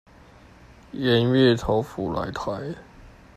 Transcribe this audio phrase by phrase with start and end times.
[0.93, 2.73] 鹽月桃甫來台